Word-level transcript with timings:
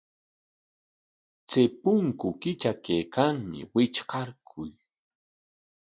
Chay 1.49 1.67
punku 1.81 2.27
kitrakaykanmi, 2.41 3.59
witrqaykuy. 3.73 4.69